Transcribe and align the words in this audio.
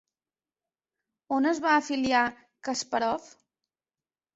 On 1.37 1.47
es 1.51 1.61
va 1.67 1.75
afiliar 1.75 2.25
Kaspàrov? 2.67 3.33